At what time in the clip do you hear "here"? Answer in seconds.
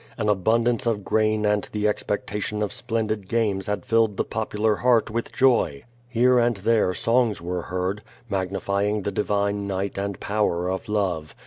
6.09-6.39